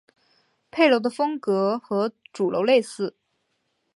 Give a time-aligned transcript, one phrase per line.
[0.71, 3.15] 配楼的风格和主楼类似。